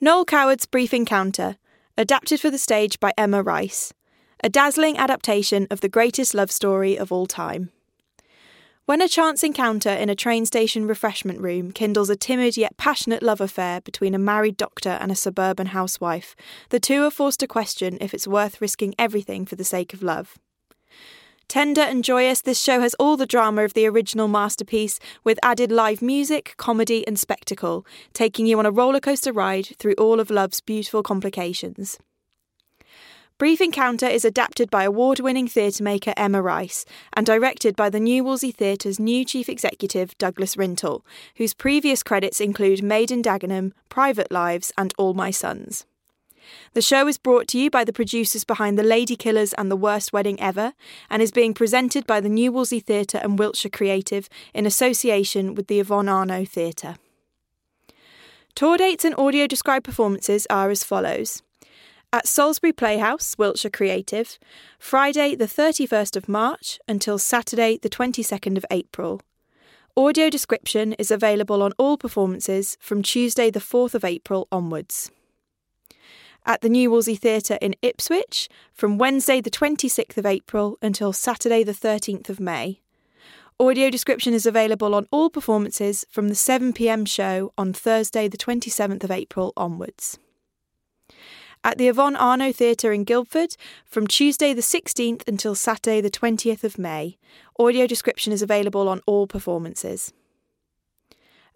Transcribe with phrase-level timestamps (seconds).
[0.00, 1.56] Noel Coward's Brief Encounter,
[1.96, 3.92] adapted for the stage by Emma Rice,
[4.44, 7.70] a dazzling adaptation of the greatest love story of all time.
[8.86, 13.24] When a chance encounter in a train station refreshment room kindles a timid yet passionate
[13.24, 16.36] love affair between a married doctor and a suburban housewife,
[16.68, 20.00] the two are forced to question if it's worth risking everything for the sake of
[20.00, 20.38] love.
[21.48, 25.72] Tender and joyous, this show has all the drama of the original masterpiece, with added
[25.72, 30.60] live music, comedy, and spectacle, taking you on a rollercoaster ride through all of love's
[30.60, 31.98] beautiful complications.
[33.38, 38.00] Brief Encounter is adapted by award winning theatre maker Emma Rice and directed by the
[38.00, 41.00] New Wolsey Theatre's new chief executive, Douglas Rintoul,
[41.36, 45.86] whose previous credits include Made in Dagenham, Private Lives, and All My Sons.
[46.74, 49.76] The show is brought to you by the producers behind The Lady Killers and The
[49.76, 50.72] Worst Wedding Ever
[51.10, 55.66] and is being presented by the New Wolsey Theatre and Wiltshire Creative in association with
[55.66, 56.96] the Yvonne Arnaud Theatre.
[58.54, 61.42] Tour dates and audio described performances are as follows
[62.12, 64.38] at Salisbury Playhouse, Wiltshire Creative,
[64.78, 69.20] Friday the 31st of March until Saturday the 22nd of April.
[69.96, 75.10] Audio description is available on all performances from Tuesday the 4th of April onwards.
[76.48, 81.62] At the New Wolsey Theatre in Ipswich from Wednesday the 26th of April until Saturday
[81.62, 82.80] the 13th of May.
[83.60, 89.04] Audio description is available on all performances from the 7pm show on Thursday the 27th
[89.04, 90.18] of April onwards
[91.62, 96.64] at the Yvonne Arnaud Theatre in Guildford from Tuesday the 16th until Saturday the 20th
[96.64, 97.18] of May.
[97.58, 100.14] Audio description is available on all performances.